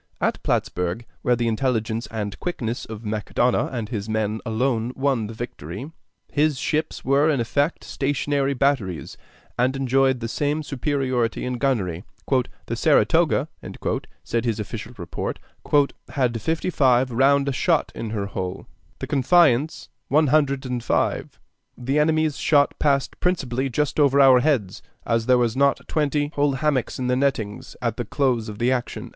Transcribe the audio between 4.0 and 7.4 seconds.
men alone won the victory, his ships were in